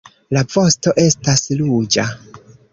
[0.37, 2.11] La vosto estas ruĝa.